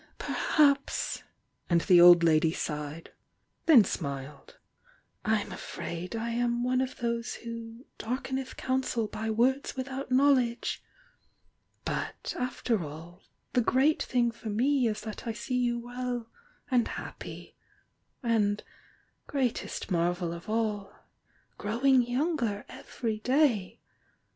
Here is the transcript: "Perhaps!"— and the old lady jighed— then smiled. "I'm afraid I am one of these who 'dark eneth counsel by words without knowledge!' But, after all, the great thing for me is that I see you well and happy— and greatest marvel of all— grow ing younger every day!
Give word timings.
"Perhaps!"— 0.17 1.21
and 1.69 1.81
the 1.81 2.01
old 2.01 2.23
lady 2.23 2.51
jighed— 2.51 3.11
then 3.67 3.83
smiled. 3.83 4.57
"I'm 5.23 5.51
afraid 5.51 6.15
I 6.15 6.31
am 6.31 6.63
one 6.63 6.81
of 6.81 6.97
these 6.97 7.35
who 7.35 7.85
'dark 7.99 8.29
eneth 8.31 8.57
counsel 8.57 9.05
by 9.05 9.29
words 9.29 9.75
without 9.75 10.11
knowledge!' 10.11 10.83
But, 11.85 12.33
after 12.39 12.83
all, 12.83 13.21
the 13.53 13.61
great 13.61 14.01
thing 14.01 14.31
for 14.31 14.49
me 14.49 14.87
is 14.87 15.01
that 15.01 15.27
I 15.27 15.33
see 15.33 15.59
you 15.59 15.77
well 15.77 16.31
and 16.71 16.87
happy— 16.87 17.55
and 18.23 18.63
greatest 19.27 19.91
marvel 19.91 20.33
of 20.33 20.49
all— 20.49 20.95
grow 21.59 21.83
ing 21.85 22.01
younger 22.01 22.65
every 22.69 23.19
day! 23.19 23.79